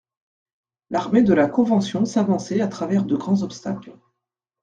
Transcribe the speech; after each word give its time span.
L'armée 0.89 1.21
de 1.21 1.31
la 1.31 1.45
Convention 1.47 2.05
s'avançait 2.05 2.59
à 2.61 2.67
travers 2.67 3.03
de 3.05 3.15
grands 3.15 3.43
obstacles. 3.43 3.95